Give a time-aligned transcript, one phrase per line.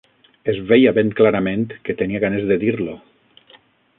[0.53, 2.97] Es veia ben clarament que tenia ganes de dir-lo